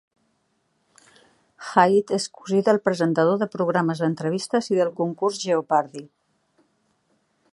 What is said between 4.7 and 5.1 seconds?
i del